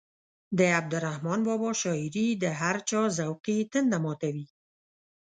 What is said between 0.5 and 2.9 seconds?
د عبدالرحمان بابا شاعري د هر